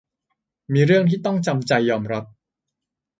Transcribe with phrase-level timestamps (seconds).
[0.73, 2.25] มีเรื่องที่ต้องจำใจยอมรับ